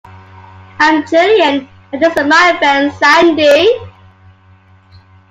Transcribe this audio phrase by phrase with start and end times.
[0.79, 3.69] I'm Julian and this is my friend Sandy!